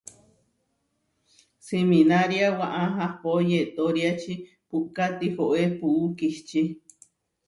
[1.65, 4.33] Siminária waʼá, ahpó yetóriači
[4.69, 6.61] puʼká tihoé puú kihčí.